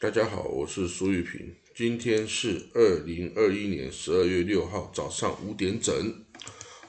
[0.00, 1.54] 大家好，我是苏玉平。
[1.76, 6.24] 今天是二零二一年十二月六号早上五点整。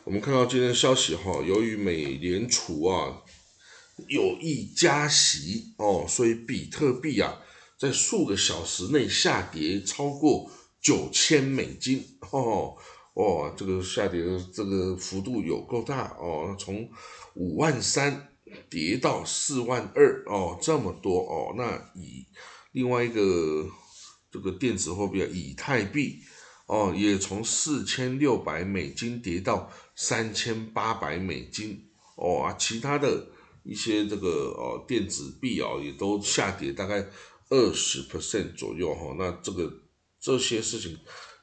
[0.05, 3.21] 我们看到今天消息哈，由于美联储啊
[4.07, 7.41] 有意加息哦，所以比特币啊
[7.77, 10.49] 在数个小时内下跌超过
[10.81, 12.01] 九千美金
[12.31, 12.77] 哦，
[13.13, 16.89] 哦，这个下跌的这个幅度有够大哦，从
[17.35, 18.29] 五万三。
[18.69, 22.25] 跌到四万二哦，这么多哦，那以
[22.71, 23.67] 另外一个
[24.31, 26.19] 这个电子货币啊以太币
[26.67, 31.83] 哦，也从四千六百美金跌到三千八百美金
[32.15, 33.27] 哦啊，其他的
[33.63, 37.05] 一些这个哦电子币哦也都下跌大概
[37.49, 39.69] 二十 percent 左右哈，那这个
[40.19, 40.97] 这些事情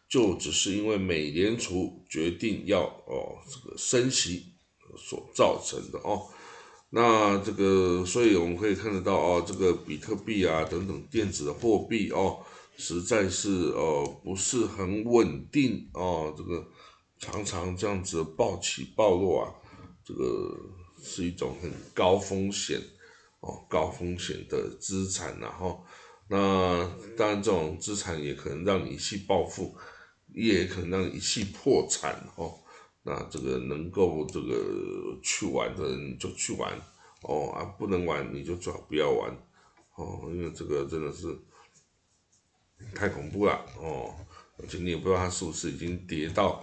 [0.08, 4.54] 就只是因为美联储决定要哦这个升息
[4.96, 6.26] 所造成的哦。
[6.90, 12.38] 那这个，所以我们可以看得到哦，这个比特币啊等等电子的货币哦，
[12.78, 16.66] 实在是哦不是很稳定哦，这个
[17.18, 19.52] 常常这样子暴起暴落啊，
[20.02, 20.56] 这个
[21.02, 22.80] 是一种很高风险
[23.40, 25.84] 哦高风险的资产然后，
[26.28, 29.76] 那当然这种资产也可能让你一气暴富，
[30.32, 32.58] 也可能让你一气破产哦。
[33.08, 36.70] 那这个能够这个去玩的人就去玩
[37.22, 39.34] 哦啊，不能玩你就最好不要玩
[39.94, 41.34] 哦，因为这个真的是
[42.94, 44.14] 太恐怖了哦，
[44.58, 46.62] 而且你也不知道它是不是已经跌到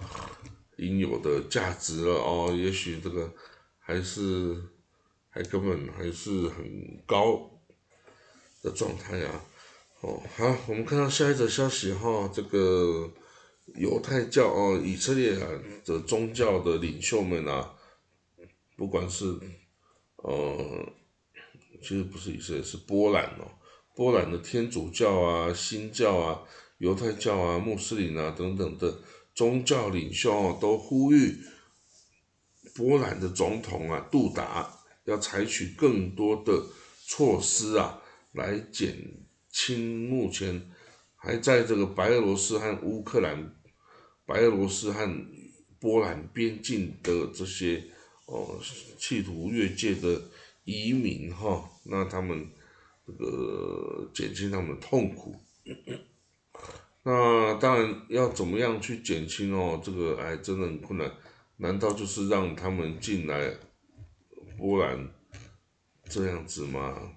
[0.78, 3.34] 应有的价值了哦，也许这个
[3.80, 4.56] 还是
[5.32, 7.50] 还根本还是很高
[8.62, 9.44] 的状态啊
[10.02, 13.12] 哦，好，我们看到下一则消息哈，这个。
[13.78, 15.48] 犹太教哦，以色列啊
[15.84, 17.74] 的宗教的领袖们啊，
[18.78, 19.26] 不管是
[20.18, 20.94] 呃，
[21.82, 23.52] 其实不是以色列，是波兰哦，
[23.94, 26.42] 波兰的天主教啊、新教啊、
[26.78, 29.00] 犹太教啊、穆斯林啊等等的
[29.34, 31.38] 宗教领袖哦，都呼吁
[32.76, 34.72] 波兰的总统啊杜达
[35.04, 36.66] 要采取更多的
[37.06, 38.96] 措施啊，来减
[39.50, 40.72] 轻目前。
[41.18, 43.52] 还在这个白俄罗斯和乌克兰、
[44.26, 45.26] 白俄罗斯和
[45.80, 47.84] 波兰边境的这些
[48.26, 48.60] 哦，
[48.98, 50.22] 企图越界的
[50.64, 52.50] 移民哈，那他们
[53.06, 55.36] 这个减轻他们的痛苦。
[57.04, 59.80] 那当然要怎么样去减轻哦？
[59.84, 61.12] 这个哎，真的很困难。
[61.58, 63.54] 难道就是让他们进来
[64.58, 65.08] 波兰
[66.10, 67.14] 这样子吗？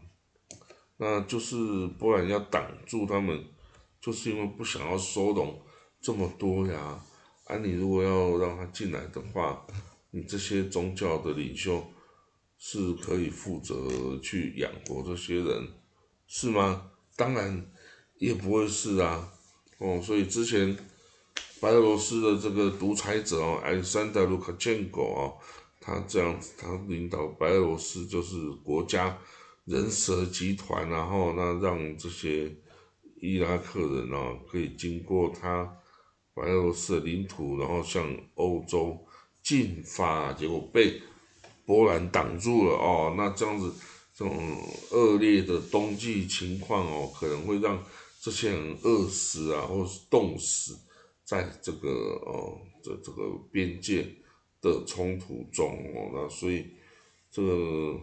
[0.99, 3.45] 那就是波兰要挡住他们。
[4.01, 5.61] 就是因为不想要收容
[6.01, 7.01] 这么多呀，
[7.45, 9.67] 啊，你如果要让他进来的话，
[10.11, 11.85] 你这些宗教的领袖
[12.57, 15.69] 是可以负责去养活这些人，
[16.27, 16.91] 是吗？
[17.17, 17.71] 当然
[18.19, 19.33] 也不会是啊，
[19.79, 20.77] 哦，所以之前
[21.61, 25.37] 白俄罗斯的这个独裁者哦，艾山德卢卡建国哦，
[25.81, 29.19] 他这样子，他领导白俄罗斯就是国家
[29.65, 32.55] 人蛇集团，然后那让这些。
[33.21, 35.77] 伊拉克人啊，可以经过他
[36.39, 38.99] 白俄罗斯的领土，然后向欧洲
[39.43, 41.01] 进发，结果被
[41.67, 43.15] 波兰挡住了哦。
[43.17, 43.73] 那这样子，
[44.15, 44.37] 这种
[44.91, 47.83] 恶劣的冬季情况哦，可能会让
[48.21, 50.79] 这些人饿死啊，或是冻死
[51.25, 51.89] 在这个
[52.27, 54.07] 哦这这个边界
[54.61, 56.11] 的冲突中哦。
[56.13, 56.67] 那所以
[57.31, 58.01] 这个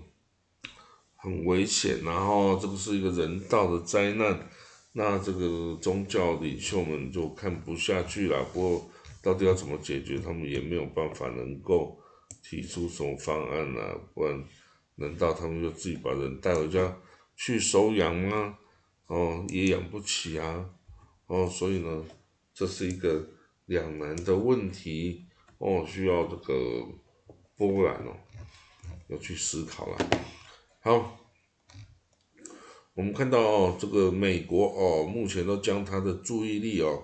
[1.16, 4.50] 很危险，然后这个是一个人道的灾难。
[4.98, 8.90] 那这个宗教领袖们就看不下去了，不过
[9.22, 12.00] 到底要怎么解决，他们也没有办法能够
[12.42, 14.42] 提出什么方案啊，不然
[14.96, 16.98] 难道他们就自己把人带回家
[17.36, 18.58] 去收养吗？
[19.08, 20.70] 哦，也养不起啊，
[21.28, 22.06] 哦，所以呢，
[22.54, 23.28] 这是一个
[23.66, 25.26] 两难的问题，
[25.58, 26.88] 哦，需要这个
[27.58, 28.16] 波兰哦
[29.10, 29.98] 要去思考了，
[30.80, 31.25] 好。
[32.96, 37.04] 我们看到哦，这个美国哦，目前都将他的注意力哦，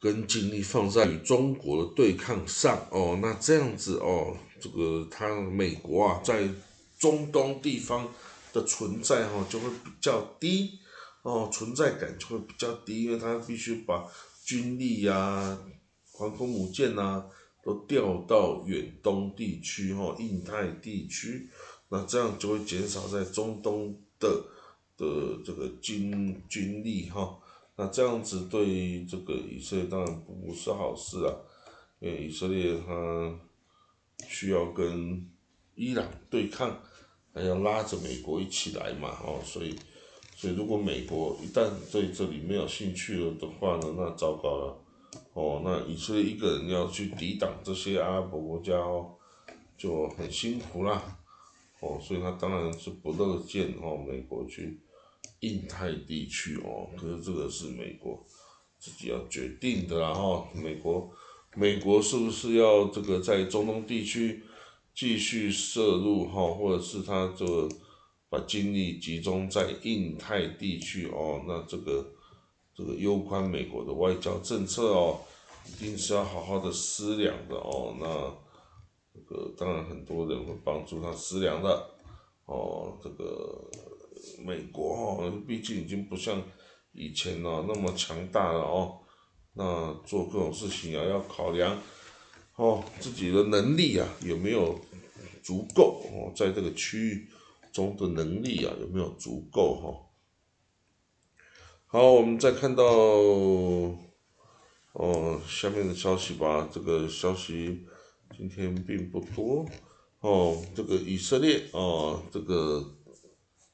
[0.00, 6.48] 跟精力放在与中国的对抗上哦，那这样子哦，这个他美国啊，在
[6.98, 8.12] 中东地方
[8.52, 10.80] 的存在哈，就会比较低
[11.22, 14.04] 哦，存在感就会比较低，因为他必须把
[14.44, 15.56] 军力呀、
[16.12, 17.24] 航空母舰呐，
[17.62, 21.48] 都调到远东地区哈、印太地区，
[21.90, 24.46] 那这样就会减少在中东的。
[25.00, 27.38] 的这个军军力哈，
[27.76, 31.32] 那这样子对这个以色列当然不是好事啊，
[32.00, 33.40] 因为以色列它
[34.28, 35.26] 需要跟
[35.74, 36.78] 伊朗对抗，
[37.32, 39.74] 还要拉着美国一起来嘛，哦，所以
[40.36, 44.78] 所以如果美国一旦对这里没有兴趣了的话呢，那糟糕了，
[45.32, 49.16] 哦，那以色列一个人要去抵挡这些阿拉伯国家哦，
[49.78, 51.18] 就很辛苦啦，
[51.80, 54.78] 哦，所以他当然是不乐见哦美国去
[55.40, 58.24] 印太地区哦，可是这个是美国
[58.78, 61.10] 自己要决定的啦哈，美国
[61.54, 64.42] 美国是不是要这个在中东地区
[64.94, 67.68] 继续涉入哈，或者是他这个。
[68.32, 72.12] 把精力集中在印太地区哦，那这个
[72.72, 75.18] 这个攸关美国的外交政策哦，
[75.66, 77.96] 一定是要好好的思量的哦。
[77.98, 78.06] 那
[79.12, 81.90] 这个当然很多人会帮助他思量的
[82.50, 82.98] 哦。
[83.02, 83.70] 这个
[84.44, 86.42] 美国哦，毕竟已经不像
[86.92, 88.98] 以前哦那么强大了哦。
[89.54, 91.80] 那做各种事情啊，要考量
[92.56, 94.78] 哦自己的能力啊有没有
[95.42, 97.28] 足够哦，在这个区域。
[97.72, 99.94] 中的能力啊有没有足够哈？
[101.86, 102.82] 好，我们再看到
[104.94, 106.68] 哦下面的消息吧。
[106.72, 107.86] 这个消息
[108.36, 109.64] 今天并不多
[110.20, 110.56] 哦。
[110.74, 112.84] 这个以色列哦，这个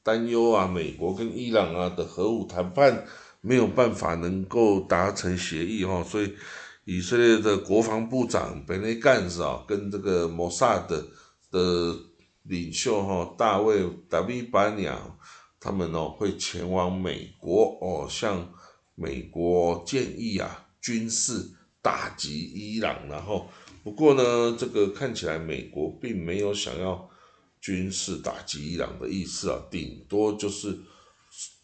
[0.03, 3.05] 担忧啊，美国跟伊朗啊的核武谈判
[3.41, 6.35] 没有办法能够达成协议哈，所以
[6.85, 11.07] 以色列的国防部长本内干事啊，跟这个摩萨德
[11.51, 11.97] 的。
[12.49, 14.89] 领袖哈大卫达维巴尼，
[15.59, 18.49] 他们哦会前往美国哦，向
[18.95, 21.51] 美国建议啊军事
[21.87, 23.49] 打击伊朗，然后
[23.85, 27.09] 不过呢，这个看起来美国并没有想要
[27.61, 30.77] 军事打击伊朗的意思啊，顶多就是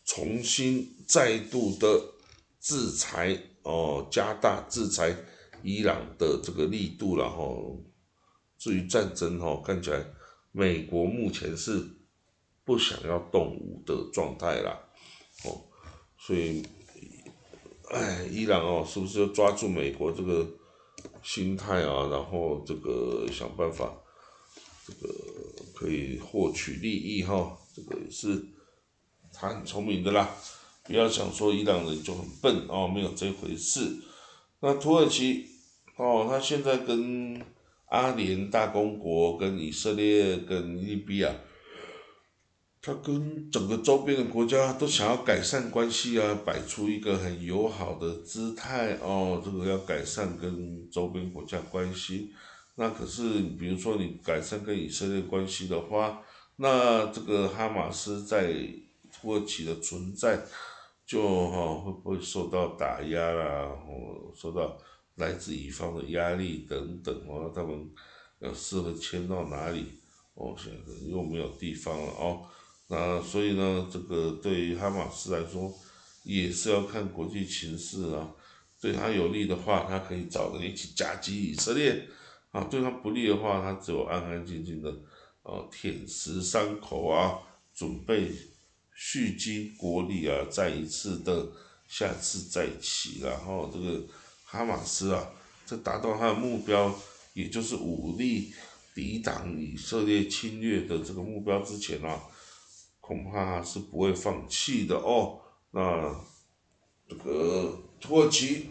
[0.05, 1.87] 重新再度的
[2.61, 5.17] 制裁哦，加大制裁
[5.65, 7.83] 伊朗的这个力度然后
[8.57, 10.07] 至于战争哈，看起来。
[10.55, 11.83] 美国目前是
[12.63, 14.79] 不想要动武的状态啦，
[15.47, 15.65] 哦，
[16.19, 16.63] 所以，
[17.93, 20.49] 哎，伊朗哦，是不是要抓住美国这个
[21.23, 22.09] 心态啊？
[22.11, 23.93] 然后这个想办法，
[24.87, 25.15] 这个
[25.75, 27.57] 可以获取利益哈？
[27.77, 28.43] 这个也是
[29.33, 30.29] 他很聪明的啦，
[30.85, 33.99] 不要想说伊朗人就很笨哦，没有这回事。
[34.61, 35.47] 那土耳其
[35.97, 37.41] 哦，他现在跟。
[37.93, 41.31] 阿联大公国跟以色列跟利比亚，
[42.83, 49.41] 他跟整个周边的国家都想要改善关系啊，摆出一个很友好的姿态哦。
[49.45, 52.33] 这个要改善跟周边国家关系，
[52.75, 56.21] 那可是比如说你改善跟以色列关系的话，
[56.57, 58.53] 那这个哈马斯在
[59.13, 60.45] 土耳其的存在
[61.07, 63.69] 就哈会不会受到打压啦？
[63.87, 64.77] 哦，受到。
[65.17, 67.87] 来自乙方的压力等等哦，他们
[68.39, 69.85] 要适合迁到哪里？
[70.33, 72.41] 哦，现在又没有地方了哦，
[72.93, 75.73] 那所以呢，这个对于哈马斯来说，
[76.25, 78.31] 也是要看国际形势啊。
[78.79, 82.03] 对他有利的话，他可以找人一起夹击以色列；
[82.51, 84.95] 啊，对他不利的话，他只有安安静静的
[85.43, 87.39] 哦舔食伤口啊，
[87.75, 88.31] 准备
[88.95, 91.49] 蓄积国力啊，再一次的
[91.89, 94.03] 下次再起，然后这个。
[94.45, 95.31] 哈马斯啊，
[95.65, 96.95] 在达到他的目标，
[97.33, 98.53] 也就是武力
[98.95, 102.23] 抵挡以色列侵略的这个目标之前啊，
[103.03, 105.39] 恐怕是不会放弃的哦。
[105.73, 106.17] 那
[107.07, 108.71] 这个土耳其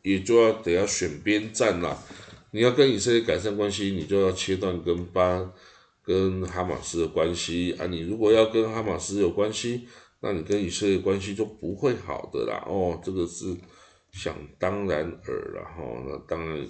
[0.00, 2.02] 也就要得要选边站了。
[2.52, 5.52] 你要跟以色列改善关系，你就要切断跟巴
[6.02, 7.84] 跟哈马斯的关系啊。
[7.84, 9.86] 你如果要跟哈马斯有关系，
[10.20, 12.64] 那你跟以色列关系就不会好的啦。
[12.66, 13.54] 哦，这个是。
[14.12, 16.66] 想当然尔了哈，那当然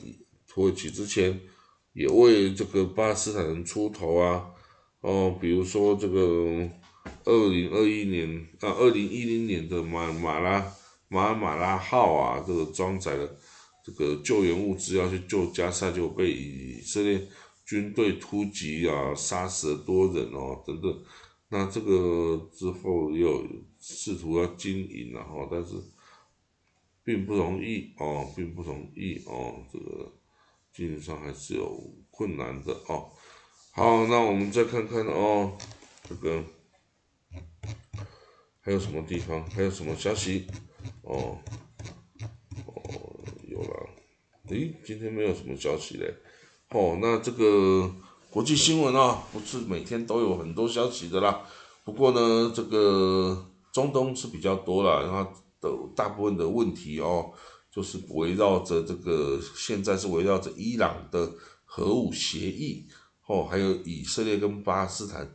[0.49, 1.41] 土耳其之前
[1.93, 4.51] 也为这个巴勒斯坦人出头啊，
[5.07, 6.69] 哦，比如说这个
[7.25, 8.29] 二零二一年
[8.61, 10.75] 啊，二零一零年的马马拉
[11.09, 13.39] 马马拉号啊，这个装载了
[13.85, 17.25] 这个救援物资要去救加沙，就被以色列
[17.65, 21.05] 军队突击啊，杀死了多人哦，等等，
[21.51, 23.47] 那这个之后又
[23.79, 25.75] 试图要经营然后，但是。
[27.07, 30.13] 并不容易哦，并不容易哦，这个
[30.73, 33.13] 经营上还是有困难的哦。
[33.77, 35.53] 好，那我们再看看哦，
[36.09, 36.43] 这个
[38.63, 40.47] 还有什么地方，还有什么消息？
[41.03, 41.37] 哦，
[42.65, 42.75] 哦，
[43.47, 43.91] 有了，
[44.49, 46.15] 诶，今天没有什么消息嘞。
[46.71, 47.95] 哦，那这个
[48.31, 51.45] 国际新闻啊，不是每天都有很多消息的啦。
[51.85, 55.31] 不过呢，这个中东是比较多了，然后。
[55.59, 57.33] 的大部分的问题哦，
[57.71, 61.33] 就是围绕着这个，现在是围绕着伊朗的
[61.65, 62.87] 核武协议
[63.27, 65.29] 哦，还有以色列跟巴勒斯坦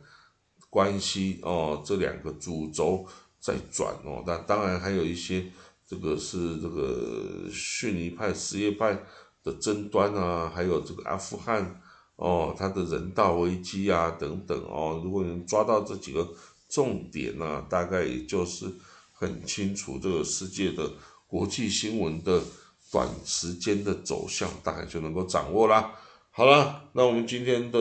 [0.70, 3.06] 关系哦，这两个主轴
[3.38, 4.24] 在转哦。
[4.26, 5.44] 但当然还有一些
[5.86, 8.98] 这个是这个逊尼派、什叶派
[9.44, 11.80] 的争端啊，还有这个阿富汗
[12.16, 15.00] 哦，它的人道危机啊等等哦。
[15.04, 16.26] 如果能抓到这几个
[16.68, 18.72] 重点呢，大概也就是
[19.12, 20.90] 很清楚这个世界的
[21.26, 22.42] 国际新闻的
[22.90, 25.92] 短时间的走向，大概就能够掌握啦。
[26.34, 27.78] 好了，那我们今天的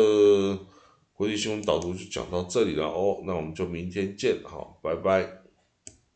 [1.14, 5.41] 国际新闻导读就讲到这里了哦，那我们就明天见，好，拜拜。